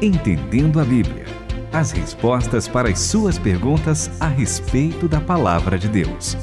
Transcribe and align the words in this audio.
Entendendo 0.00 0.78
a 0.78 0.84
Bíblia. 0.84 1.24
As 1.72 1.90
respostas 1.90 2.68
para 2.68 2.88
as 2.88 2.98
suas 3.00 3.38
perguntas 3.38 4.10
a 4.20 4.28
respeito 4.28 5.08
da 5.08 5.20
palavra 5.20 5.78
de 5.78 5.88
Deus 5.88 6.36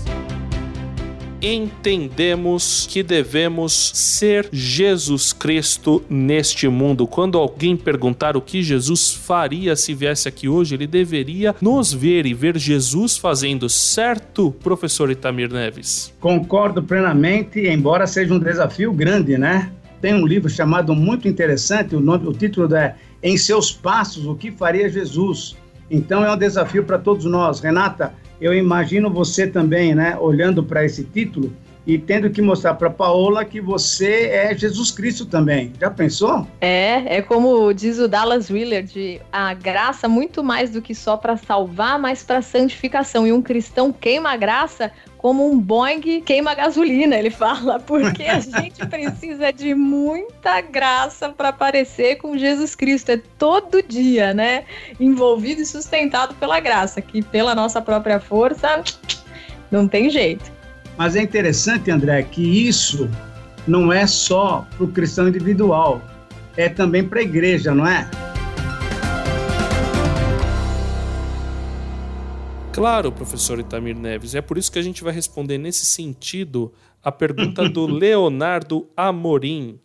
entendemos 1.46 2.88
que 2.90 3.04
devemos 3.04 3.92
ser 3.94 4.48
Jesus 4.52 5.34
Cristo 5.34 6.02
neste 6.10 6.70
mundo. 6.70 7.06
Quando 7.06 7.38
alguém 7.38 7.76
perguntar 7.76 8.38
o 8.38 8.42
que 8.42 8.64
Jesus 8.64 9.14
faria 9.14 9.76
se 9.76 9.94
viesse 9.94 10.30
aqui 10.30 10.48
hoje, 10.48 10.76
ele 10.76 10.88
deveria 10.88 11.54
nos 11.62 11.92
ver 11.92 12.26
e 12.26 12.34
ver 12.34 12.58
Jesus 12.58 13.18
fazendo 13.18 13.68
certo, 13.68 14.52
professor 14.64 15.12
Itamir 15.12 15.52
Neves. 15.52 16.14
Concordo 16.20 16.82
plenamente, 16.82 17.60
embora 17.68 18.08
seja 18.08 18.34
um 18.34 18.40
desafio 18.40 18.94
grande, 18.94 19.38
né? 19.38 19.70
Tem 20.00 20.14
um 20.14 20.26
livro 20.26 20.50
chamado 20.50 20.96
muito 20.96 21.28
interessante, 21.28 21.94
o, 21.94 22.00
nome, 22.00 22.26
o 22.26 22.34
título 22.34 22.74
é 22.74 22.96
Em 23.24 23.38
Seus 23.38 23.72
Passos, 23.72 24.26
o 24.28 24.36
que 24.36 24.52
faria 24.52 24.90
Jesus? 24.90 25.56
Então 25.90 26.26
é 26.26 26.32
um 26.32 26.38
desafio 26.38 26.84
para 26.84 27.00
todos 27.00 27.24
nós. 27.24 27.62
Renata, 27.62 28.14
eu 28.42 28.54
imagino 28.54 29.10
você 29.10 29.48
também, 29.48 29.96
né, 29.96 30.18
olhando 30.20 30.62
para 30.62 30.84
esse 30.84 31.06
título 31.06 31.54
e 31.86 31.98
tendo 31.98 32.30
que 32.30 32.42
mostrar 32.42 32.76
para 32.76 32.90
Paola 32.90 33.44
que 33.44 33.60
você 33.60 34.28
é 34.28 34.58
Jesus 34.58 34.92
Cristo 34.92 35.26
também. 35.26 35.74
Já 35.80 35.92
pensou? 35.92 36.48
É, 36.62 37.18
é 37.18 37.22
como 37.22 37.74
diz 37.74 38.00
o 38.00 38.08
Dallas 38.08 38.50
Willard, 38.50 39.22
a 39.32 39.54
graça 39.54 40.08
muito 40.08 40.44
mais 40.44 40.70
do 40.70 40.82
que 40.82 40.96
só 40.96 41.18
para 41.18 41.36
salvar, 41.36 42.00
mas 42.00 42.24
para 42.24 42.42
santificação. 42.42 43.28
E 43.28 43.34
um 43.34 43.42
cristão 43.42 43.92
queima 43.92 44.32
a 44.32 44.38
graça 44.38 44.92
como 45.18 45.50
um 45.50 45.58
Boeing 45.58 46.20
queima 46.20 46.54
gasolina, 46.54 47.16
ele 47.16 47.30
fala, 47.30 47.80
porque 47.88 48.24
a 48.24 48.42
gente 48.42 48.86
precisa 48.88 49.54
de 49.54 49.74
muita 49.74 50.60
graça 50.60 51.30
para 51.30 51.48
aparecer 51.50 52.18
com 52.18 52.38
Jesus 52.38 52.76
Cristo. 52.76 53.12
É 53.12 53.22
todo 53.38 53.82
dia, 53.82 54.34
né? 54.34 54.66
Envolvido 55.00 55.62
e 55.62 55.66
sustentado 55.66 56.34
pela 56.36 56.60
graça, 56.60 57.02
que 57.02 57.22
pela 57.22 57.56
nossa 57.56 57.82
própria 57.82 58.20
força 58.20 58.84
não 59.72 59.88
tem 59.88 60.10
jeito. 60.10 60.63
Mas 60.98 61.16
é 61.16 61.22
interessante, 61.22 61.90
André, 61.90 62.24
que 62.24 62.68
isso 62.68 63.10
não 63.68 63.92
é 63.92 64.06
só 64.06 64.68
para 64.78 64.84
o 64.84 64.88
cristão 64.88 65.28
individual, 65.28 66.02
é 66.56 66.70
também 66.70 67.04
para 67.04 67.20
a 67.20 67.24
igreja, 67.24 67.74
não 67.74 67.88
é? 67.88 68.10
Claro, 72.72 73.12
professor 73.12 73.60
Itamir 73.60 73.96
Neves. 73.96 74.34
É 74.34 74.42
por 74.42 74.58
isso 74.58 74.72
que 74.72 74.80
a 74.80 74.82
gente 74.82 75.04
vai 75.04 75.14
responder 75.14 75.58
nesse 75.58 75.86
sentido 75.86 76.74
a 77.04 77.12
pergunta 77.12 77.70
do 77.70 77.86
Leonardo 77.88 78.90
Amorim, 78.98 79.80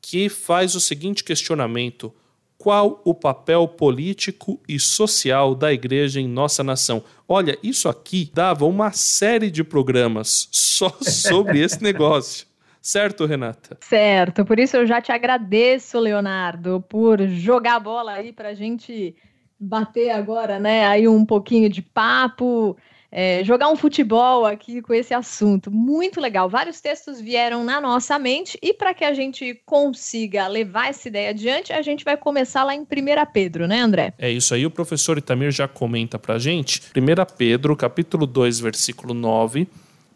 que 0.00 0.28
faz 0.28 0.74
o 0.74 0.80
seguinte 0.80 1.22
questionamento: 1.22 2.12
qual 2.58 3.02
o 3.04 3.14
papel 3.14 3.66
político 3.68 4.60
e 4.68 4.78
social 4.78 5.54
da 5.54 5.72
igreja 5.72 6.20
em 6.20 6.28
nossa 6.28 6.62
nação? 6.62 7.02
Olha, 7.28 7.58
isso 7.62 7.88
aqui 7.88 8.30
dava 8.32 8.64
uma 8.64 8.92
série 8.92 9.50
de 9.50 9.62
programas 9.62 10.48
só 10.50 10.90
sobre 11.02 11.60
esse 11.60 11.82
negócio. 11.82 12.46
Certo, 12.80 13.24
Renata? 13.24 13.78
Certo, 13.80 14.44
por 14.44 14.58
isso 14.58 14.76
eu 14.76 14.86
já 14.86 15.00
te 15.00 15.10
agradeço, 15.10 15.98
Leonardo, 15.98 16.84
por 16.86 17.26
jogar 17.28 17.76
a 17.76 17.80
bola 17.80 18.12
aí 18.12 18.30
para 18.32 18.50
a 18.50 18.54
gente 18.54 19.16
bater 19.58 20.10
agora, 20.10 20.58
né? 20.58 20.86
Aí 20.86 21.08
um 21.08 21.24
pouquinho 21.24 21.70
de 21.70 21.80
papo, 21.80 22.76
é, 23.16 23.44
jogar 23.44 23.68
um 23.68 23.76
futebol 23.76 24.44
aqui 24.44 24.82
com 24.82 24.92
esse 24.92 25.14
assunto. 25.14 25.70
Muito 25.70 26.20
legal. 26.20 26.48
Vários 26.48 26.80
textos 26.80 27.20
vieram 27.20 27.62
na 27.62 27.80
nossa 27.80 28.18
mente 28.18 28.58
e 28.60 28.74
para 28.74 28.92
que 28.92 29.04
a 29.04 29.14
gente 29.14 29.62
consiga 29.64 30.48
levar 30.48 30.88
essa 30.88 31.06
ideia 31.06 31.30
adiante, 31.30 31.72
a 31.72 31.80
gente 31.80 32.04
vai 32.04 32.16
começar 32.16 32.64
lá 32.64 32.74
em 32.74 32.80
1 32.80 32.86
Pedro, 33.32 33.68
né, 33.68 33.80
André? 33.80 34.12
É 34.18 34.28
isso 34.28 34.52
aí. 34.52 34.66
O 34.66 34.70
professor 34.70 35.16
Itamir 35.16 35.52
já 35.52 35.68
comenta 35.68 36.18
pra 36.18 36.40
gente. 36.40 36.82
1 36.96 37.36
Pedro, 37.38 37.76
capítulo 37.76 38.26
2, 38.26 38.58
versículo 38.58 39.14
9. 39.14 39.68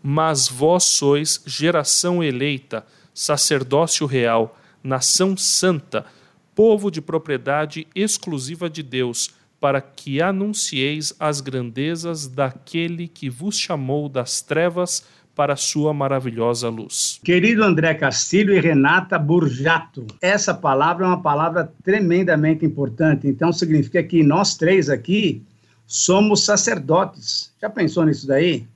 Mas 0.03 0.49
vós 0.49 0.83
sois 0.83 1.41
geração 1.47 2.21
eleita, 2.21 2.85
sacerdócio 3.15 4.07
real, 4.07 4.59
nação 4.83 5.37
santa, 5.37 6.05
povo 6.53 6.91
de 6.91 7.01
propriedade 7.01 7.87
exclusiva 7.95 8.69
de 8.69 8.83
Deus 8.83 9.38
para 9.61 9.81
que 9.81 10.23
anuncieis 10.23 11.13
as 11.19 11.41
grandezas 11.41 12.29
daquele 12.29 13.09
que 13.09 13.29
vos 13.29 13.59
chamou 13.59 14.09
das 14.09 14.41
trevas 14.41 15.05
para 15.35 15.53
a 15.53 15.57
sua 15.57 15.95
maravilhosa 15.95 16.69
luz. 16.69 17.21
Querido 17.23 17.63
André 17.63 17.95
Castilho 17.95 18.53
e 18.53 18.61
Renata 18.61 19.17
Burjato, 19.19 20.05
essa 20.21 20.53
palavra 20.53 21.05
é 21.05 21.09
uma 21.09 21.23
palavra 21.23 21.73
tremendamente 21.85 22.67
importante. 22.67 23.29
Então 23.29 23.53
significa 23.53 24.03
que 24.03 24.23
nós 24.25 24.57
três 24.57 24.91
aqui 24.91 25.43
somos 25.87 26.45
sacerdotes. 26.45 27.53
Já 27.61 27.71
pensou 27.71 28.05
nisso 28.05 28.27
daí? 28.27 28.67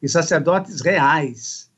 E 0.00 0.08
sacerdotes 0.08 0.80
reais. 0.80 1.68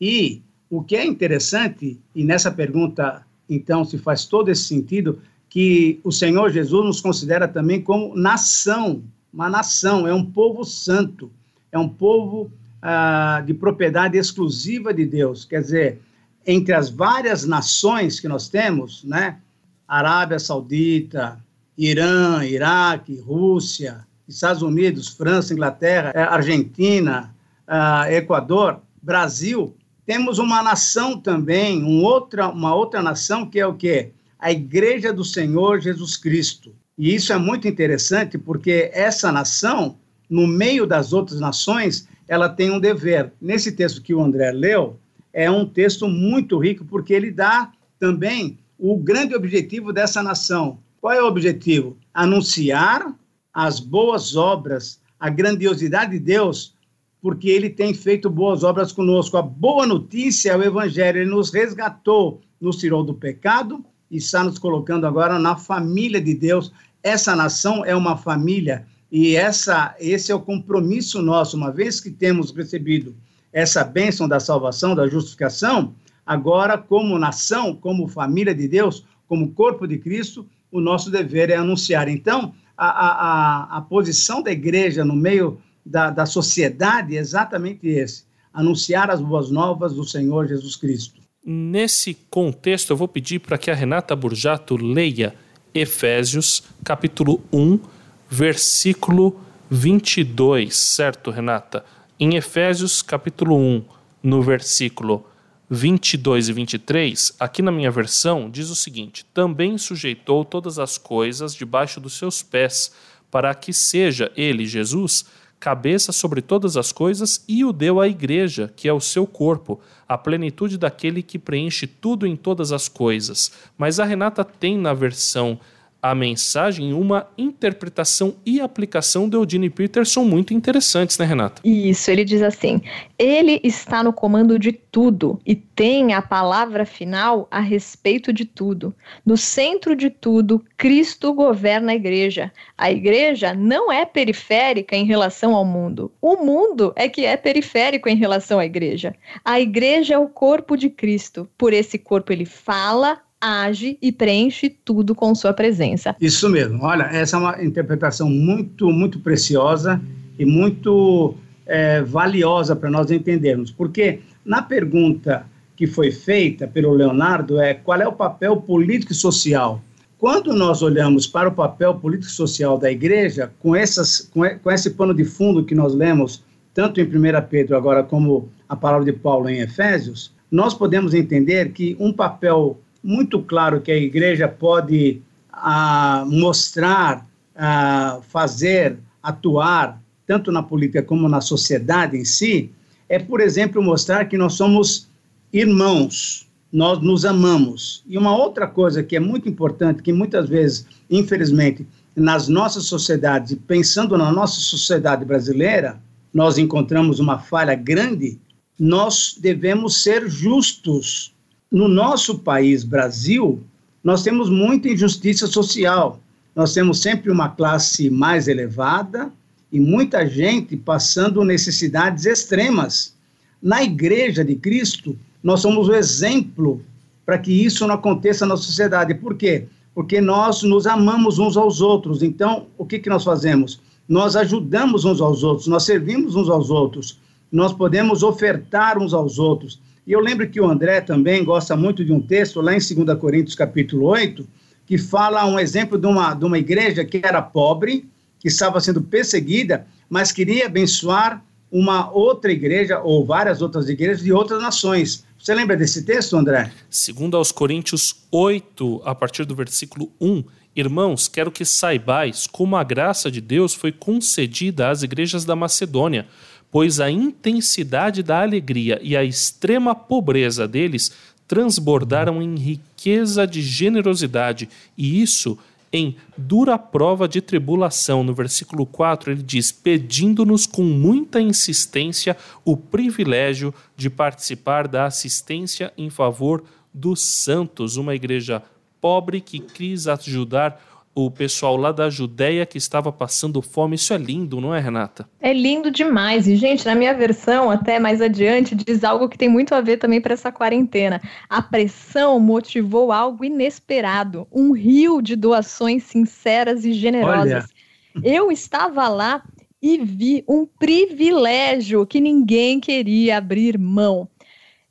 E 0.00 0.42
o 0.68 0.84
que 0.84 0.94
é 0.94 1.04
interessante, 1.04 2.00
e 2.14 2.24
nessa 2.24 2.50
pergunta 2.50 3.26
então 3.48 3.84
se 3.84 3.98
faz 3.98 4.24
todo 4.24 4.48
esse 4.50 4.62
sentido, 4.62 5.20
que 5.50 6.00
o 6.04 6.12
Senhor 6.12 6.50
Jesus 6.50 6.86
nos 6.86 7.00
considera 7.00 7.48
também 7.48 7.82
como 7.82 8.16
nação, 8.16 9.02
uma 9.34 9.50
nação, 9.50 10.06
é 10.06 10.14
um 10.14 10.24
povo 10.24 10.64
santo, 10.64 11.30
é 11.72 11.78
um 11.78 11.88
povo 11.88 12.50
ah, 12.80 13.42
de 13.44 13.52
propriedade 13.52 14.16
exclusiva 14.16 14.94
de 14.94 15.04
Deus. 15.04 15.44
Quer 15.44 15.60
dizer, 15.60 16.00
entre 16.46 16.72
as 16.72 16.88
várias 16.88 17.44
nações 17.44 18.20
que 18.20 18.28
nós 18.28 18.48
temos, 18.48 19.04
né? 19.04 19.38
Arábia 19.86 20.38
Saudita, 20.38 21.38
Irã, 21.76 22.44
Iraque, 22.44 23.18
Rússia, 23.18 24.06
Estados 24.28 24.62
Unidos, 24.62 25.08
França, 25.08 25.52
Inglaterra, 25.52 26.12
eh, 26.14 26.22
Argentina, 26.22 27.34
ah, 27.66 28.06
Equador, 28.12 28.80
Brasil, 29.02 29.74
temos 30.06 30.38
uma 30.38 30.62
nação 30.62 31.18
também, 31.18 31.82
um 31.82 32.04
outra, 32.04 32.48
uma 32.48 32.72
outra 32.72 33.02
nação 33.02 33.46
que 33.46 33.58
é 33.58 33.66
o 33.66 33.74
quê? 33.74 34.12
A 34.40 34.50
Igreja 34.50 35.12
do 35.12 35.24
Senhor 35.24 35.80
Jesus 35.80 36.16
Cristo. 36.16 36.74
E 36.96 37.14
isso 37.14 37.32
é 37.32 37.38
muito 37.38 37.68
interessante 37.68 38.38
porque 38.38 38.90
essa 38.92 39.30
nação, 39.30 39.98
no 40.28 40.46
meio 40.46 40.86
das 40.86 41.12
outras 41.12 41.40
nações, 41.40 42.08
ela 42.26 42.48
tem 42.48 42.70
um 42.70 42.80
dever. 42.80 43.32
Nesse 43.40 43.72
texto 43.72 44.02
que 44.02 44.14
o 44.14 44.22
André 44.22 44.50
leu, 44.50 44.98
é 45.32 45.50
um 45.50 45.66
texto 45.66 46.08
muito 46.08 46.58
rico 46.58 46.84
porque 46.84 47.12
ele 47.12 47.30
dá 47.30 47.70
também 47.98 48.58
o 48.78 48.96
grande 48.96 49.34
objetivo 49.34 49.92
dessa 49.92 50.22
nação. 50.22 50.78
Qual 51.00 51.12
é 51.12 51.22
o 51.22 51.26
objetivo? 51.26 51.96
Anunciar 52.12 53.14
as 53.52 53.78
boas 53.78 54.36
obras, 54.36 55.00
a 55.18 55.28
grandiosidade 55.28 56.12
de 56.12 56.18
Deus, 56.18 56.74
porque 57.20 57.50
ele 57.50 57.68
tem 57.68 57.92
feito 57.92 58.30
boas 58.30 58.64
obras 58.64 58.90
conosco. 58.90 59.36
A 59.36 59.42
boa 59.42 59.86
notícia 59.86 60.52
é 60.52 60.56
o 60.56 60.62
evangelho, 60.62 61.20
ele 61.20 61.30
nos 61.30 61.52
resgatou, 61.52 62.40
nos 62.58 62.76
tirou 62.78 63.04
do 63.04 63.12
pecado 63.14 63.84
e 64.10 64.16
está 64.16 64.42
nos 64.42 64.58
colocando 64.58 65.06
agora 65.06 65.38
na 65.38 65.56
família 65.56 66.20
de 66.20 66.34
Deus. 66.34 66.72
Essa 67.02 67.36
nação 67.36 67.84
é 67.84 67.94
uma 67.94 68.16
família 68.16 68.86
e 69.10 69.34
essa, 69.34 69.94
esse 69.98 70.30
é 70.30 70.34
o 70.34 70.40
compromisso 70.40 71.20
nosso, 71.20 71.56
uma 71.56 71.72
vez 71.72 72.00
que 72.00 72.10
temos 72.10 72.50
recebido 72.50 73.14
essa 73.52 73.82
bênção 73.82 74.28
da 74.28 74.38
salvação, 74.38 74.94
da 74.94 75.08
justificação, 75.08 75.94
agora, 76.24 76.78
como 76.78 77.18
nação, 77.18 77.74
como 77.74 78.06
família 78.06 78.54
de 78.54 78.68
Deus, 78.68 79.04
como 79.26 79.52
corpo 79.52 79.86
de 79.86 79.98
Cristo, 79.98 80.46
o 80.70 80.80
nosso 80.80 81.10
dever 81.10 81.50
é 81.50 81.56
anunciar. 81.56 82.08
Então, 82.08 82.54
a, 82.76 82.86
a, 82.86 83.78
a 83.78 83.80
posição 83.82 84.42
da 84.42 84.52
igreja 84.52 85.04
no 85.04 85.16
meio 85.16 85.58
da, 85.84 86.10
da 86.10 86.24
sociedade 86.24 87.16
é 87.16 87.20
exatamente 87.20 87.88
esse: 87.88 88.24
anunciar 88.52 89.10
as 89.10 89.20
boas 89.20 89.50
novas 89.50 89.94
do 89.94 90.04
Senhor 90.04 90.46
Jesus 90.46 90.76
Cristo. 90.76 91.20
Nesse 91.42 92.12
contexto, 92.28 92.90
eu 92.90 92.96
vou 92.98 93.08
pedir 93.08 93.38
para 93.38 93.56
que 93.56 93.70
a 93.70 93.74
Renata 93.74 94.14
Burjato 94.14 94.76
leia 94.76 95.34
Efésios, 95.72 96.62
capítulo 96.84 97.42
1, 97.50 97.80
versículo 98.28 99.40
22, 99.70 100.76
certo, 100.76 101.30
Renata? 101.30 101.82
Em 102.18 102.36
Efésios, 102.36 103.00
capítulo 103.00 103.56
1, 103.56 103.84
no 104.22 104.42
versículo 104.42 105.26
22 105.70 106.50
e 106.50 106.52
23, 106.52 107.34
aqui 107.40 107.62
na 107.62 107.72
minha 107.72 107.90
versão, 107.90 108.50
diz 108.50 108.68
o 108.68 108.76
seguinte: 108.76 109.24
Também 109.32 109.78
sujeitou 109.78 110.44
todas 110.44 110.78
as 110.78 110.98
coisas 110.98 111.54
debaixo 111.54 112.00
dos 112.00 112.18
seus 112.18 112.42
pés, 112.42 112.92
para 113.30 113.54
que 113.54 113.72
seja 113.72 114.30
ele, 114.36 114.66
Jesus, 114.66 115.24
cabeça 115.60 116.10
sobre 116.10 116.40
todas 116.40 116.78
as 116.78 116.90
coisas, 116.90 117.44
e 117.46 117.64
o 117.64 117.72
deu 117.72 118.00
à 118.00 118.08
igreja, 118.08 118.72
que 118.74 118.88
é 118.88 118.92
o 118.92 119.00
seu 119.00 119.26
corpo, 119.26 119.78
a 120.08 120.16
plenitude 120.16 120.78
daquele 120.78 121.22
que 121.22 121.38
preenche 121.38 121.86
tudo 121.86 122.26
em 122.26 122.34
todas 122.34 122.72
as 122.72 122.88
coisas. 122.88 123.52
Mas 123.76 124.00
a 124.00 124.04
Renata 124.04 124.42
tem 124.42 124.78
na 124.78 124.94
versão 124.94 125.60
a 126.02 126.14
mensagem 126.14 126.92
uma 126.92 127.28
interpretação 127.36 128.36
e 128.44 128.60
aplicação 128.60 129.28
de 129.28 129.36
Eugene 129.36 129.68
Peterson 129.68 130.24
muito 130.24 130.54
interessantes, 130.54 131.18
né, 131.18 131.24
Renata? 131.24 131.60
Isso, 131.64 132.10
ele 132.10 132.24
diz 132.24 132.42
assim: 132.42 132.80
ele 133.18 133.60
está 133.62 134.02
no 134.02 134.12
comando 134.12 134.58
de 134.58 134.72
tudo 134.72 135.40
e 135.44 135.54
tem 135.54 136.14
a 136.14 136.22
palavra 136.22 136.84
final 136.84 137.46
a 137.50 137.60
respeito 137.60 138.32
de 138.32 138.44
tudo. 138.44 138.94
No 139.24 139.36
centro 139.36 139.94
de 139.94 140.10
tudo, 140.10 140.64
Cristo 140.76 141.32
governa 141.32 141.92
a 141.92 141.94
igreja. 141.94 142.52
A 142.76 142.90
igreja 142.90 143.54
não 143.54 143.92
é 143.92 144.04
periférica 144.04 144.96
em 144.96 145.04
relação 145.04 145.54
ao 145.54 145.64
mundo. 145.64 146.10
O 146.20 146.36
mundo 146.36 146.92
é 146.96 147.08
que 147.08 147.24
é 147.24 147.36
periférico 147.36 148.08
em 148.08 148.16
relação 148.16 148.58
à 148.58 148.64
igreja. 148.64 149.14
A 149.44 149.60
igreja 149.60 150.14
é 150.14 150.18
o 150.18 150.28
corpo 150.28 150.76
de 150.76 150.88
Cristo. 150.88 151.48
Por 151.58 151.72
esse 151.72 151.98
corpo 151.98 152.32
ele 152.32 152.46
fala, 152.46 153.20
age 153.40 153.96
e 154.02 154.12
preenche 154.12 154.68
tudo 154.68 155.14
com 155.14 155.34
sua 155.34 155.52
presença. 155.52 156.14
Isso 156.20 156.48
mesmo. 156.48 156.82
Olha, 156.82 157.04
essa 157.04 157.36
é 157.36 157.40
uma 157.40 157.64
interpretação 157.64 158.28
muito, 158.28 158.90
muito 158.90 159.18
preciosa 159.20 160.00
e 160.38 160.44
muito 160.44 161.34
é, 161.66 162.02
valiosa 162.02 162.76
para 162.76 162.90
nós 162.90 163.10
entendermos. 163.10 163.70
Porque 163.70 164.20
na 164.44 164.60
pergunta 164.62 165.46
que 165.76 165.86
foi 165.86 166.10
feita 166.10 166.68
pelo 166.68 166.92
Leonardo 166.92 167.58
é 167.58 167.72
qual 167.72 168.00
é 168.00 168.06
o 168.06 168.12
papel 168.12 168.58
político 168.58 169.12
e 169.12 169.14
social. 169.14 169.82
Quando 170.18 170.52
nós 170.52 170.82
olhamos 170.82 171.26
para 171.26 171.48
o 171.48 171.52
papel 171.52 171.94
político 171.94 172.30
e 172.30 172.34
social 172.34 172.76
da 172.76 172.90
igreja, 172.90 173.50
com, 173.60 173.74
essas, 173.74 174.20
com, 174.20 174.42
com 174.62 174.70
esse 174.70 174.90
pano 174.90 175.14
de 175.14 175.24
fundo 175.24 175.64
que 175.64 175.74
nós 175.74 175.94
lemos, 175.94 176.44
tanto 176.74 177.00
em 177.00 177.04
1 177.04 177.08
Pedro 177.48 177.74
agora 177.74 178.02
como 178.02 178.50
a 178.68 178.76
palavra 178.76 179.06
de 179.06 179.12
Paulo 179.14 179.48
em 179.48 179.60
Efésios, 179.60 180.30
nós 180.50 180.74
podemos 180.74 181.14
entender 181.14 181.72
que 181.72 181.96
um 181.98 182.12
papel 182.12 182.78
muito 183.02 183.40
claro 183.42 183.80
que 183.80 183.90
a 183.90 183.96
igreja 183.96 184.46
pode 184.48 185.22
ah, 185.52 186.24
mostrar, 186.26 187.26
ah, 187.56 188.20
fazer, 188.28 188.98
atuar, 189.22 190.00
tanto 190.26 190.52
na 190.52 190.62
política 190.62 191.02
como 191.02 191.28
na 191.28 191.40
sociedade 191.40 192.16
em 192.16 192.24
si, 192.24 192.70
é, 193.08 193.18
por 193.18 193.40
exemplo, 193.40 193.82
mostrar 193.82 194.26
que 194.26 194.38
nós 194.38 194.54
somos 194.54 195.08
irmãos, 195.52 196.48
nós 196.72 197.02
nos 197.02 197.24
amamos. 197.24 198.04
E 198.06 198.16
uma 198.16 198.36
outra 198.36 198.68
coisa 198.68 199.02
que 199.02 199.16
é 199.16 199.20
muito 199.20 199.48
importante, 199.48 200.02
que 200.02 200.12
muitas 200.12 200.48
vezes, 200.48 200.86
infelizmente, 201.10 201.84
nas 202.14 202.46
nossas 202.46 202.84
sociedades, 202.84 203.58
pensando 203.66 204.16
na 204.16 204.30
nossa 204.30 204.60
sociedade 204.60 205.24
brasileira, 205.24 206.00
nós 206.32 206.58
encontramos 206.58 207.18
uma 207.18 207.38
falha 207.38 207.74
grande, 207.74 208.38
nós 208.78 209.36
devemos 209.40 210.02
ser 210.02 210.28
justos 210.28 211.34
no 211.70 211.86
nosso 211.86 212.40
país, 212.40 212.82
Brasil, 212.82 213.62
nós 214.02 214.22
temos 214.22 214.50
muita 214.50 214.88
injustiça 214.88 215.46
social. 215.46 216.18
Nós 216.54 216.72
temos 216.72 217.00
sempre 217.00 217.30
uma 217.30 217.48
classe 217.48 218.10
mais 218.10 218.48
elevada 218.48 219.30
e 219.70 219.78
muita 219.78 220.26
gente 220.26 220.76
passando 220.76 221.44
necessidades 221.44 222.26
extremas. 222.26 223.14
Na 223.62 223.82
Igreja 223.82 224.44
de 224.44 224.56
Cristo, 224.56 225.16
nós 225.42 225.60
somos 225.60 225.88
o 225.88 225.94
exemplo 225.94 226.82
para 227.24 227.38
que 227.38 227.52
isso 227.52 227.86
não 227.86 227.94
aconteça 227.94 228.44
na 228.44 228.56
sociedade. 228.56 229.14
Por 229.14 229.36
quê? 229.36 229.66
Porque 229.94 230.20
nós 230.20 230.62
nos 230.62 230.86
amamos 230.86 231.38
uns 231.38 231.56
aos 231.56 231.80
outros. 231.80 232.22
Então, 232.22 232.66
o 232.76 232.84
que, 232.84 232.98
que 232.98 233.08
nós 233.08 233.22
fazemos? 233.22 233.80
Nós 234.08 234.34
ajudamos 234.34 235.04
uns 235.04 235.20
aos 235.20 235.44
outros, 235.44 235.68
nós 235.68 235.84
servimos 235.84 236.34
uns 236.34 236.48
aos 236.48 236.68
outros, 236.68 237.20
nós 237.52 237.72
podemos 237.72 238.24
ofertar 238.24 238.98
uns 238.98 239.14
aos 239.14 239.38
outros. 239.38 239.78
E 240.10 240.12
eu 240.12 240.18
lembro 240.18 240.50
que 240.50 240.60
o 240.60 240.68
André 240.68 241.00
também 241.00 241.44
gosta 241.44 241.76
muito 241.76 242.04
de 242.04 242.12
um 242.12 242.20
texto 242.20 242.60
lá 242.60 242.74
em 242.74 242.78
2 242.78 243.16
Coríntios 243.16 243.54
capítulo 243.54 244.06
8, 244.06 244.44
que 244.84 244.98
fala 244.98 245.46
um 245.46 245.56
exemplo 245.56 245.96
de 245.96 246.04
uma, 246.04 246.34
de 246.34 246.44
uma 246.44 246.58
igreja 246.58 247.04
que 247.04 247.20
era 247.22 247.40
pobre, 247.40 248.10
que 248.40 248.48
estava 248.48 248.80
sendo 248.80 249.00
perseguida, 249.00 249.86
mas 250.08 250.32
queria 250.32 250.66
abençoar 250.66 251.44
uma 251.70 252.10
outra 252.10 252.50
igreja 252.50 252.98
ou 252.98 253.24
várias 253.24 253.62
outras 253.62 253.88
igrejas 253.88 254.24
de 254.24 254.32
outras 254.32 254.60
nações. 254.60 255.24
Você 255.38 255.54
lembra 255.54 255.76
desse 255.76 256.02
texto, 256.02 256.36
André? 256.36 256.72
Segundo 256.90 257.36
aos 257.36 257.52
Coríntios 257.52 258.16
8, 258.32 259.02
a 259.04 259.14
partir 259.14 259.44
do 259.44 259.54
versículo 259.54 260.10
1, 260.20 260.42
Irmãos, 260.74 261.26
quero 261.26 261.50
que 261.50 261.64
saibais 261.64 262.46
como 262.46 262.76
a 262.76 262.84
graça 262.84 263.28
de 263.28 263.40
Deus 263.40 263.74
foi 263.74 263.90
concedida 263.90 264.88
às 264.88 265.02
igrejas 265.02 265.44
da 265.44 265.56
Macedônia, 265.56 266.28
pois 266.70 267.00
a 267.00 267.10
intensidade 267.10 268.22
da 268.22 268.42
alegria 268.42 269.00
e 269.02 269.16
a 269.16 269.24
extrema 269.24 269.94
pobreza 269.94 270.68
deles 270.68 271.12
transbordaram 271.46 272.40
em 272.40 272.54
riqueza 272.54 273.46
de 273.46 273.60
generosidade, 273.60 274.68
e 274.96 275.20
isso 275.20 275.58
em 275.92 276.16
dura 276.36 276.78
prova 276.78 277.26
de 277.26 277.40
tribulação. 277.40 278.22
No 278.22 278.32
versículo 278.32 278.86
4, 278.86 279.32
ele 279.32 279.42
diz: 279.42 279.72
pedindo-nos 279.72 280.66
com 280.66 280.84
muita 280.84 281.40
insistência 281.40 282.36
o 282.64 282.76
privilégio 282.76 283.74
de 283.96 284.08
participar 284.08 284.86
da 284.86 285.06
assistência 285.06 285.92
em 285.98 286.08
favor 286.08 286.62
dos 286.94 287.22
santos, 287.22 287.96
uma 287.96 288.14
igreja 288.14 288.62
pobre 289.00 289.40
que 289.40 289.58
quis 289.58 290.06
ajudar 290.06 290.80
o 291.14 291.30
pessoal 291.30 291.76
lá 291.76 291.92
da 291.92 292.08
Judéia 292.08 292.64
que 292.64 292.78
estava 292.78 293.10
passando 293.10 293.60
fome. 293.60 293.96
Isso 293.96 294.14
é 294.14 294.18
lindo, 294.18 294.60
não 294.60 294.74
é, 294.74 294.80
Renata? 294.80 295.28
É 295.40 295.52
lindo 295.52 295.90
demais. 295.90 296.46
E, 296.46 296.56
gente, 296.56 296.86
na 296.86 296.94
minha 296.94 297.12
versão, 297.12 297.70
até 297.70 297.98
mais 297.98 298.20
adiante, 298.20 298.74
diz 298.74 299.02
algo 299.02 299.28
que 299.28 299.36
tem 299.36 299.48
muito 299.48 299.74
a 299.74 299.80
ver 299.80 299.96
também 299.96 300.20
para 300.20 300.34
essa 300.34 300.52
quarentena. 300.52 301.20
A 301.48 301.60
pressão 301.60 302.38
motivou 302.38 303.12
algo 303.12 303.44
inesperado, 303.44 304.46
um 304.52 304.72
rio 304.72 305.20
de 305.20 305.34
doações 305.34 306.04
sinceras 306.04 306.84
e 306.84 306.92
generosas. 306.92 307.64
Olha. 307.64 308.24
Eu 308.24 308.50
estava 308.50 309.08
lá 309.08 309.42
e 309.82 309.98
vi 309.98 310.44
um 310.48 310.66
privilégio 310.66 312.06
que 312.06 312.20
ninguém 312.20 312.80
queria 312.80 313.38
abrir 313.38 313.78
mão. 313.78 314.28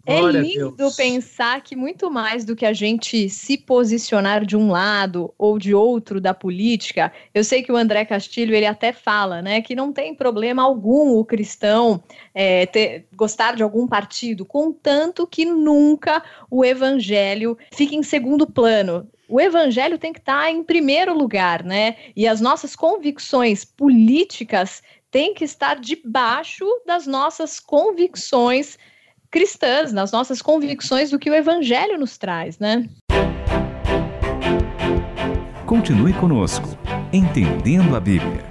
É 0.10 0.22
lindo 0.22 0.92
pensar 0.96 1.62
que 1.62 1.76
muito 1.76 2.10
mais 2.10 2.44
do 2.44 2.56
que 2.56 2.66
a 2.66 2.74
gente 2.74 3.30
se 3.30 3.58
posicionar 3.58 4.46
de 4.46 4.58
um 4.58 4.72
lado 4.72 5.34
ou 5.38 5.60
de 5.60 5.74
outro 5.74 6.20
da 6.20 6.34
política, 6.34 7.12
eu 7.34 7.44
sei 7.44 7.62
que 7.62 7.72
o 7.72 7.78
André 7.78 8.06
Castilho 8.06 8.56
ele 8.56 8.66
até 8.66 8.92
fala, 8.92 9.42
né, 9.42 9.62
que 9.62 9.76
não 9.76 9.94
tem 9.94 10.16
problema 10.16 10.64
algum 10.64 11.18
o 11.18 11.24
cristão 11.24 12.04
é, 12.34 12.66
ter, 12.66 13.08
gostar 13.16 13.56
de 13.56 13.64
algum 13.64 13.88
partido, 13.88 14.46
contanto 14.46 15.28
que 15.28 15.46
nunca 15.46 16.24
o 16.50 16.66
evangelho 16.66 17.58
fique 17.72 17.96
em 17.96 18.04
segundo 18.04 18.48
plano 18.48 19.08
o 19.30 19.40
evangelho 19.40 20.00
tem 20.00 20.12
que 20.12 20.18
estar 20.18 20.42
tá 20.42 20.52
em 20.52 20.64
primeiro 20.64 21.16
lugar, 21.16 21.64
né? 21.64 21.98
E 22.16 22.28
as 22.28 22.42
nossas 22.42 22.76
convicções 22.76 23.64
políticas 23.64 24.82
têm 25.12 25.34
que 25.34 25.44
estar 25.44 25.80
debaixo 25.80 26.66
das 26.86 27.06
nossas 27.06 27.60
convicções 27.60 28.78
cristãs, 29.32 29.94
nas 29.94 30.12
nossas 30.12 30.42
convicções 30.42 31.12
do 31.12 31.20
que 31.20 31.30
o 31.30 31.36
Evangelho 31.36 32.00
nos 32.00 32.18
traz, 32.18 32.58
né? 32.58 32.90
Continue 35.68 36.14
conosco, 36.14 36.68
entendendo 37.14 37.96
a 37.96 38.00
Bíblia. 38.00 38.44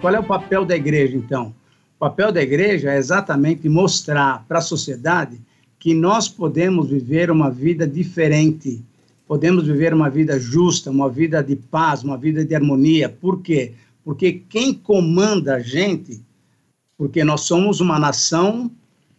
Qual 0.00 0.14
é 0.14 0.18
o 0.18 0.24
papel 0.24 0.64
da 0.64 0.76
igreja, 0.76 1.16
então? 1.16 1.54
O 1.96 1.98
papel 1.98 2.30
da 2.30 2.42
igreja 2.42 2.92
é 2.92 2.98
exatamente 2.98 3.68
mostrar 3.68 4.44
para 4.46 4.58
a 4.58 4.62
sociedade 4.62 5.40
que 5.78 5.94
nós 5.94 6.28
podemos 6.28 6.90
viver 6.90 7.30
uma 7.30 7.50
vida 7.50 7.86
diferente, 7.86 8.82
podemos 9.26 9.66
viver 9.66 9.94
uma 9.94 10.10
vida 10.10 10.38
justa, 10.38 10.90
uma 10.90 11.08
vida 11.08 11.42
de 11.42 11.56
paz, 11.56 12.04
uma 12.04 12.16
vida 12.16 12.44
de 12.44 12.54
harmonia. 12.54 13.08
Por 13.08 13.40
quê? 13.40 13.72
Porque 13.72 13.87
quem 14.14 14.72
comanda 14.74 15.56
a 15.56 15.60
gente, 15.60 16.22
porque 16.96 17.22
nós 17.22 17.42
somos 17.42 17.80
uma 17.80 17.98
nação 17.98 18.70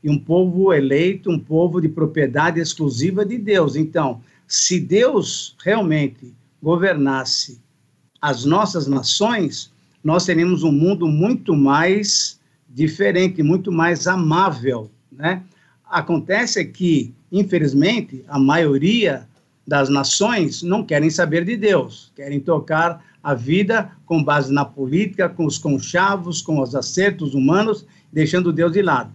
e 0.03 0.09
um 0.09 0.17
povo 0.17 0.73
eleito, 0.73 1.29
um 1.29 1.39
povo 1.39 1.81
de 1.81 1.89
propriedade 1.89 2.59
exclusiva 2.59 3.25
de 3.25 3.37
Deus. 3.37 3.75
Então, 3.75 4.21
se 4.47 4.79
Deus 4.79 5.55
realmente 5.63 6.33
governasse 6.61 7.59
as 8.21 8.45
nossas 8.45 8.87
nações, 8.87 9.71
nós 10.03 10.25
teríamos 10.25 10.63
um 10.63 10.71
mundo 10.71 11.07
muito 11.07 11.55
mais 11.55 12.39
diferente, 12.67 13.43
muito 13.43 13.71
mais 13.71 14.07
amável, 14.07 14.89
né? 15.11 15.43
Acontece 15.85 16.63
que, 16.65 17.13
infelizmente, 17.31 18.23
a 18.27 18.37
maioria 18.37 19.27
das 19.69 19.87
nações 19.87 20.63
não 20.63 20.83
querem 20.83 21.11
saber 21.11 21.45
de 21.45 21.55
Deus, 21.55 22.11
querem 22.15 22.39
tocar 22.39 23.05
a 23.21 23.35
vida 23.35 23.91
com 24.03 24.23
base 24.23 24.51
na 24.51 24.65
política, 24.65 25.29
com 25.29 25.45
os 25.45 25.59
conchavos, 25.59 26.41
com 26.41 26.59
os 26.59 26.73
acertos 26.73 27.35
humanos, 27.35 27.85
deixando 28.11 28.51
Deus 28.51 28.71
de 28.71 28.81
lado. 28.81 29.13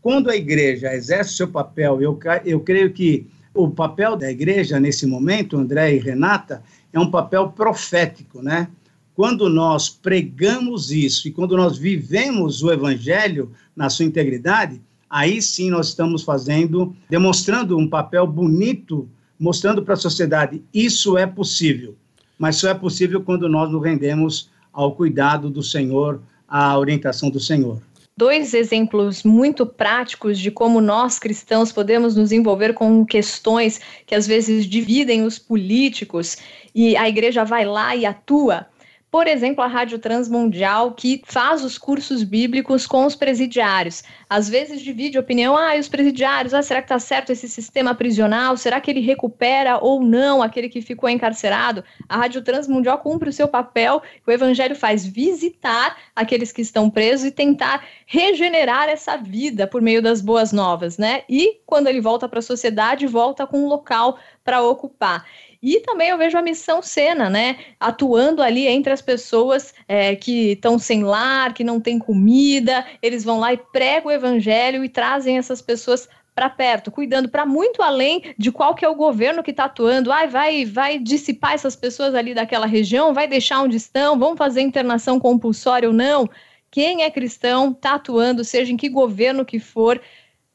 Quando 0.00 0.28
a 0.28 0.36
igreja 0.36 0.92
exerce 0.92 1.34
seu 1.34 1.46
papel, 1.46 2.02
eu, 2.02 2.18
eu 2.44 2.58
creio 2.58 2.92
que 2.92 3.28
o 3.54 3.70
papel 3.70 4.16
da 4.16 4.28
igreja 4.28 4.80
nesse 4.80 5.06
momento, 5.06 5.56
André 5.56 5.94
e 5.94 5.98
Renata, 6.00 6.64
é 6.92 6.98
um 6.98 7.08
papel 7.08 7.50
profético, 7.50 8.42
né? 8.42 8.66
Quando 9.14 9.48
nós 9.48 9.88
pregamos 9.88 10.90
isso 10.90 11.28
e 11.28 11.30
quando 11.30 11.56
nós 11.56 11.78
vivemos 11.78 12.60
o 12.60 12.72
evangelho 12.72 13.52
na 13.76 13.88
sua 13.88 14.06
integridade, 14.06 14.80
aí 15.08 15.40
sim 15.40 15.70
nós 15.70 15.88
estamos 15.88 16.24
fazendo, 16.24 16.96
demonstrando 17.08 17.78
um 17.78 17.88
papel 17.88 18.26
bonito, 18.26 19.08
mostrando 19.42 19.82
para 19.82 19.94
a 19.94 19.96
sociedade 19.96 20.62
isso 20.72 21.18
é 21.18 21.26
possível. 21.26 21.96
Mas 22.38 22.56
só 22.56 22.68
é 22.68 22.74
possível 22.74 23.20
quando 23.22 23.48
nós 23.48 23.70
nos 23.72 23.82
rendemos 23.82 24.48
ao 24.72 24.94
cuidado 24.94 25.50
do 25.50 25.64
Senhor, 25.64 26.22
à 26.46 26.78
orientação 26.78 27.28
do 27.28 27.40
Senhor 27.40 27.82
dois 28.14 28.52
exemplos 28.54 29.22
muito 29.24 29.64
práticos 29.64 30.38
de 30.38 30.50
como 30.50 30.80
nós 30.80 31.18
cristãos 31.18 31.72
podemos 31.72 32.14
nos 32.14 32.30
envolver 32.30 32.74
com 32.74 33.04
questões 33.04 33.80
que 34.06 34.14
às 34.14 34.26
vezes 34.26 34.66
dividem 34.66 35.24
os 35.24 35.38
políticos 35.38 36.36
e 36.74 36.96
a 36.96 37.08
igreja 37.08 37.44
vai 37.44 37.64
lá 37.64 37.96
e 37.96 38.06
atua. 38.06 38.66
Por 39.12 39.26
exemplo, 39.26 39.62
a 39.62 39.66
Rádio 39.66 39.98
Transmundial, 39.98 40.92
que 40.92 41.20
faz 41.26 41.62
os 41.62 41.76
cursos 41.76 42.22
bíblicos 42.22 42.86
com 42.86 43.04
os 43.04 43.14
presidiários. 43.14 44.02
Às 44.26 44.48
vezes 44.48 44.80
divide 44.80 45.18
opinião, 45.18 45.54
ah, 45.54 45.76
os 45.78 45.86
presidiários, 45.86 46.54
ah, 46.54 46.62
será 46.62 46.80
que 46.80 46.86
está 46.86 46.98
certo 46.98 47.30
esse 47.30 47.46
sistema 47.46 47.94
prisional? 47.94 48.56
Será 48.56 48.80
que 48.80 48.90
ele 48.90 49.00
recupera 49.00 49.76
ou 49.76 50.02
não 50.02 50.40
aquele 50.40 50.70
que 50.70 50.80
ficou 50.80 51.10
encarcerado? 51.10 51.84
A 52.08 52.16
Rádio 52.16 52.40
Transmundial 52.40 53.00
cumpre 53.00 53.28
o 53.28 53.32
seu 53.34 53.46
papel, 53.46 54.00
o 54.26 54.30
Evangelho 54.30 54.74
faz 54.74 55.04
visitar 55.04 55.94
aqueles 56.16 56.50
que 56.50 56.62
estão 56.62 56.88
presos 56.88 57.26
e 57.26 57.30
tentar 57.30 57.84
regenerar 58.06 58.88
essa 58.88 59.18
vida 59.18 59.66
por 59.66 59.82
meio 59.82 60.00
das 60.00 60.22
boas 60.22 60.54
novas, 60.54 60.96
né? 60.96 61.22
E 61.28 61.60
quando 61.66 61.86
ele 61.86 62.00
volta 62.00 62.26
para 62.26 62.38
a 62.38 62.42
sociedade, 62.42 63.06
volta 63.06 63.46
com 63.46 63.58
um 63.58 63.68
local 63.68 64.18
para 64.42 64.62
ocupar. 64.62 65.26
E 65.62 65.78
também 65.80 66.08
eu 66.08 66.18
vejo 66.18 66.36
a 66.36 66.42
missão 66.42 66.82
Sena, 66.82 67.30
né? 67.30 67.56
Atuando 67.78 68.42
ali 68.42 68.66
entre 68.66 68.92
as 68.92 69.00
pessoas 69.00 69.72
é, 69.86 70.16
que 70.16 70.52
estão 70.52 70.76
sem 70.76 71.04
lar, 71.04 71.54
que 71.54 71.62
não 71.62 71.80
têm 71.80 72.00
comida, 72.00 72.84
eles 73.00 73.22
vão 73.22 73.38
lá 73.38 73.52
e 73.52 73.56
pregam 73.56 74.08
o 74.08 74.14
evangelho 74.14 74.84
e 74.84 74.88
trazem 74.88 75.38
essas 75.38 75.62
pessoas 75.62 76.08
para 76.34 76.50
perto, 76.50 76.90
cuidando 76.90 77.28
para 77.28 77.46
muito 77.46 77.80
além 77.80 78.34
de 78.36 78.50
qual 78.50 78.74
que 78.74 78.84
é 78.84 78.88
o 78.88 78.94
governo 78.94 79.42
que 79.42 79.52
está 79.52 79.64
atuando. 79.64 80.10
Ai, 80.10 80.26
vai, 80.26 80.64
vai 80.64 80.98
dissipar 80.98 81.52
essas 81.52 81.76
pessoas 81.76 82.14
ali 82.14 82.34
daquela 82.34 82.66
região, 82.66 83.14
vai 83.14 83.28
deixar 83.28 83.62
onde 83.62 83.76
estão, 83.76 84.18
vão 84.18 84.36
fazer 84.36 84.62
internação 84.62 85.20
compulsória 85.20 85.88
ou 85.88 85.94
não. 85.94 86.28
Quem 86.72 87.04
é 87.04 87.10
cristão 87.10 87.70
está 87.70 87.94
atuando, 87.94 88.44
seja 88.44 88.72
em 88.72 88.76
que 88.76 88.88
governo 88.88 89.44
que 89.44 89.60
for, 89.60 90.00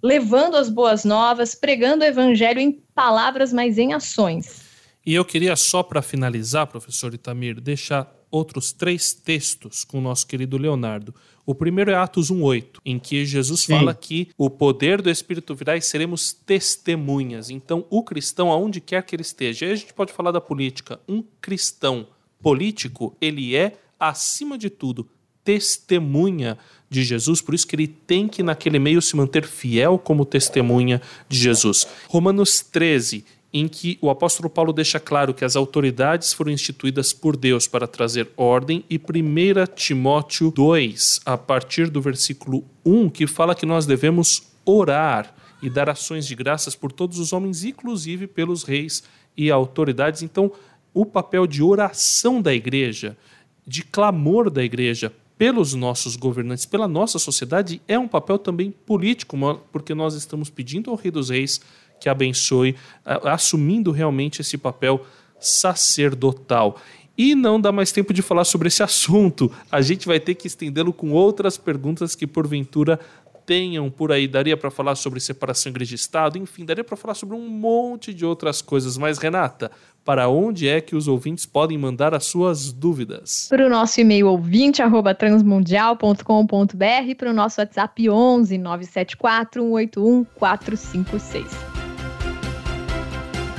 levando 0.03 0.57
as 0.57 0.67
boas 0.67 1.05
novas, 1.05 1.55
pregando 1.55 2.03
o 2.03 2.07
evangelho 2.07 2.59
em 2.59 2.71
palavras, 2.93 3.53
mas 3.53 3.77
em 3.77 3.93
ações. 3.93 4.66
E 5.07 5.13
eu 5.13 5.23
queria 5.23 5.55
só 5.55 5.81
para 5.81 6.01
finalizar, 6.01 6.67
professor 6.67 7.13
Itamir, 7.13 7.61
deixar 7.61 8.13
outros 8.29 8.73
três 8.73 9.13
textos 9.13 9.85
com 9.85 9.99
o 9.99 10.01
nosso 10.01 10.27
querido 10.27 10.57
Leonardo. 10.57 11.15
O 11.45 11.55
primeiro 11.55 11.91
é 11.91 11.95
Atos 11.95 12.29
1:8, 12.29 12.81
em 12.85 12.99
que 12.99 13.25
Jesus 13.25 13.61
Sim. 13.61 13.77
fala 13.77 13.95
que 13.95 14.27
o 14.37 14.49
poder 14.49 15.01
do 15.01 15.09
Espírito 15.09 15.55
virá 15.55 15.77
e 15.77 15.81
seremos 15.81 16.33
testemunhas. 16.33 17.49
Então, 17.49 17.85
o 17.89 18.03
cristão, 18.03 18.51
aonde 18.51 18.81
quer 18.81 19.01
que 19.01 19.15
ele 19.15 19.21
esteja, 19.21 19.65
aí 19.65 19.71
a 19.71 19.75
gente 19.77 19.93
pode 19.93 20.11
falar 20.11 20.31
da 20.31 20.41
política. 20.41 20.99
Um 21.07 21.23
cristão 21.39 22.09
político, 22.41 23.15
ele 23.21 23.55
é 23.55 23.77
acima 23.97 24.57
de 24.57 24.69
tudo 24.69 25.09
testemunha 25.47 26.57
de 26.89 27.05
Jesus, 27.05 27.39
por 27.39 27.55
isso 27.55 27.65
que 27.65 27.73
ele 27.73 27.87
tem 27.87 28.27
que 28.27 28.43
naquele 28.43 28.77
meio 28.79 29.01
se 29.01 29.15
manter 29.15 29.45
fiel 29.45 29.97
como 29.97 30.25
testemunha 30.25 31.01
de 31.29 31.37
Jesus. 31.37 31.87
Romanos 32.09 32.59
13 32.59 33.23
em 33.59 33.67
que 33.67 33.97
o 34.01 34.09
apóstolo 34.11 34.49
Paulo 34.49 34.71
deixa 34.71 34.99
claro 34.99 35.33
que 35.33 35.43
as 35.43 35.55
autoridades 35.55 36.31
foram 36.31 36.51
instituídas 36.51 37.11
por 37.11 37.35
Deus 37.35 37.67
para 37.67 37.87
trazer 37.87 38.29
ordem, 38.37 38.85
e 38.87 38.97
1 38.97 39.73
Timóteo 39.75 40.51
2, 40.51 41.21
a 41.25 41.35
partir 41.35 41.89
do 41.89 41.99
versículo 41.99 42.63
1, 42.85 43.09
que 43.09 43.25
fala 43.25 43.55
que 43.55 43.65
nós 43.65 43.87
devemos 43.87 44.43
orar 44.63 45.33
e 45.59 45.71
dar 45.71 45.89
ações 45.89 46.27
de 46.27 46.35
graças 46.35 46.75
por 46.75 46.91
todos 46.91 47.17
os 47.17 47.33
homens, 47.33 47.63
inclusive 47.63 48.27
pelos 48.27 48.61
reis 48.61 49.03
e 49.35 49.49
autoridades. 49.49 50.21
Então, 50.21 50.51
o 50.93 51.03
papel 51.03 51.47
de 51.47 51.63
oração 51.63 52.39
da 52.39 52.53
igreja, 52.53 53.17
de 53.65 53.81
clamor 53.83 54.51
da 54.51 54.63
igreja 54.63 55.11
pelos 55.35 55.73
nossos 55.73 56.15
governantes, 56.15 56.65
pela 56.65 56.87
nossa 56.87 57.17
sociedade, 57.17 57.81
é 57.87 57.97
um 57.97 58.07
papel 58.07 58.37
também 58.37 58.71
político, 58.71 59.35
porque 59.71 59.95
nós 59.95 60.13
estamos 60.13 60.49
pedindo 60.49 60.91
ao 60.91 60.95
Rei 60.95 61.11
dos 61.11 61.29
Reis 61.29 61.59
que 61.99 62.09
abençoe, 62.09 62.75
assumindo 63.05 63.91
realmente 63.91 64.41
esse 64.41 64.57
papel 64.57 65.05
sacerdotal. 65.39 66.79
E 67.17 67.33
não 67.33 67.59
dá 67.59 67.71
mais 67.71 67.91
tempo 67.91 68.13
de 68.13 68.21
falar 68.21 68.45
sobre 68.45 68.67
esse 68.67 68.83
assunto. 68.83 69.51
A 69.71 69.81
gente 69.81 70.05
vai 70.05 70.19
ter 70.19 70.35
que 70.35 70.45
estendê-lo 70.45 70.93
com 70.93 71.11
outras 71.11 71.57
perguntas 71.57 72.13
que, 72.13 72.27
porventura, 72.27 72.99
tenham 73.47 73.89
por 73.89 74.11
aí. 74.11 74.27
Daria 74.27 74.55
para 74.57 74.69
falar 74.69 74.93
sobre 74.95 75.19
separação 75.19 75.71
igreja 75.71 75.95
Estado, 75.95 76.37
enfim, 76.37 76.63
daria 76.65 76.83
para 76.83 76.97
falar 76.97 77.15
sobre 77.15 77.35
um 77.35 77.47
monte 77.47 78.13
de 78.13 78.23
outras 78.25 78.61
coisas. 78.61 78.97
Mas, 78.97 79.17
Renata, 79.17 79.71
para 80.05 80.29
onde 80.29 80.67
é 80.67 80.79
que 80.79 80.95
os 80.95 81.07
ouvintes 81.07 81.43
podem 81.45 81.77
mandar 81.77 82.13
as 82.13 82.25
suas 82.25 82.71
dúvidas? 82.71 83.47
Para 83.49 83.65
o 83.65 83.69
nosso 83.69 83.99
e-mail 83.99 84.27
ouvinte@transmundial.com.br, 84.27 87.15
para 87.17 87.31
o 87.31 87.33
nosso 87.33 87.59
WhatsApp 87.61 88.07
11 88.09 88.59
974 88.59 89.63
181 89.63 90.23
456. 90.35 91.76